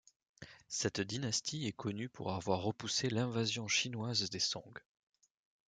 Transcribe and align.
Cette 0.67 0.99
dynastie 0.99 1.67
est 1.67 1.71
connue 1.73 2.09
pour 2.09 2.31
avoir 2.33 2.63
repoussé 2.63 3.07
l'invasion 3.11 3.67
chinoise 3.67 4.31
des 4.31 4.39
Song. 4.39 4.79